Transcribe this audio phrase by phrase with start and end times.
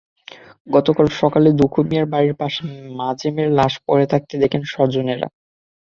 [0.67, 2.61] গতকাল সকালে দুখু মিয়ার বাড়ির পাশে
[2.99, 5.27] মাজেমের লাশ পড়ে থাকতে দেখেন স্বজনেরা।